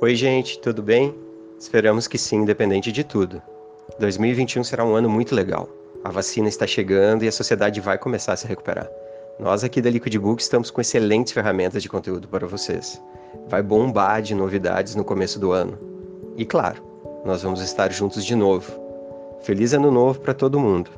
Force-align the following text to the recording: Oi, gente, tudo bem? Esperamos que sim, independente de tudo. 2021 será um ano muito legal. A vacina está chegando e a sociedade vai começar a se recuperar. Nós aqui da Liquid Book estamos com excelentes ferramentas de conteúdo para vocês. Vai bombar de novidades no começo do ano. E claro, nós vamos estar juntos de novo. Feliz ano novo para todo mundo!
Oi, 0.00 0.14
gente, 0.14 0.60
tudo 0.60 0.80
bem? 0.80 1.12
Esperamos 1.58 2.06
que 2.06 2.16
sim, 2.16 2.36
independente 2.36 2.92
de 2.92 3.02
tudo. 3.02 3.42
2021 3.98 4.62
será 4.62 4.84
um 4.84 4.94
ano 4.94 5.10
muito 5.10 5.34
legal. 5.34 5.68
A 6.04 6.10
vacina 6.12 6.48
está 6.48 6.68
chegando 6.68 7.24
e 7.24 7.28
a 7.28 7.32
sociedade 7.32 7.80
vai 7.80 7.98
começar 7.98 8.34
a 8.34 8.36
se 8.36 8.46
recuperar. 8.46 8.88
Nós 9.40 9.64
aqui 9.64 9.82
da 9.82 9.90
Liquid 9.90 10.16
Book 10.18 10.40
estamos 10.40 10.70
com 10.70 10.80
excelentes 10.80 11.32
ferramentas 11.32 11.82
de 11.82 11.88
conteúdo 11.88 12.28
para 12.28 12.46
vocês. 12.46 13.02
Vai 13.48 13.60
bombar 13.60 14.22
de 14.22 14.36
novidades 14.36 14.94
no 14.94 15.04
começo 15.04 15.40
do 15.40 15.50
ano. 15.50 15.76
E 16.36 16.46
claro, 16.46 16.80
nós 17.24 17.42
vamos 17.42 17.60
estar 17.60 17.90
juntos 17.92 18.24
de 18.24 18.36
novo. 18.36 18.72
Feliz 19.40 19.72
ano 19.72 19.90
novo 19.90 20.20
para 20.20 20.32
todo 20.32 20.60
mundo! 20.60 20.92